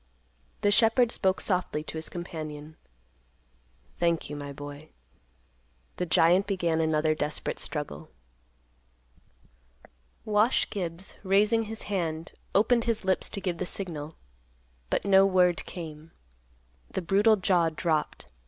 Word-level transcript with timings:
The 0.61 0.71
shepherd 0.71 1.11
spoke 1.11 1.39
softly 1.39 1.83
to 1.83 1.95
his 1.95 2.09
companion, 2.09 2.75
"Thank 3.99 4.31
you, 4.31 4.35
my 4.35 4.51
boy." 4.51 4.89
The 5.97 6.07
giant 6.07 6.47
began 6.47 6.81
another 6.81 7.13
desperate 7.13 7.59
struggle. 7.59 8.09
Wash 10.25 10.67
Gibbs, 10.71 11.17
raising 11.21 11.65
his 11.65 11.83
hand, 11.83 12.31
opened 12.55 12.85
his 12.85 13.05
lips 13.05 13.29
to 13.29 13.41
give 13.41 13.59
the 13.59 13.65
signal. 13.67 14.15
But 14.89 15.05
no 15.05 15.23
word 15.23 15.63
came. 15.67 16.09
The 16.89 17.03
brutal 17.03 17.35
jaw 17.35 17.69
dropped. 17.69 18.25